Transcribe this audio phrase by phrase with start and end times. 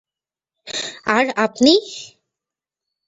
[1.15, 1.73] আর আপনি?